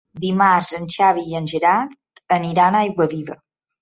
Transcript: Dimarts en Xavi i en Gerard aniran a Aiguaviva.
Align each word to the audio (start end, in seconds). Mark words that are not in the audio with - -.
Dimarts 0.21 0.69
en 0.77 0.87
Xavi 0.93 1.25
i 1.33 1.37
en 1.41 1.49
Gerard 1.53 1.93
aniran 2.39 2.79
a 2.81 2.85
Aiguaviva. 2.89 3.39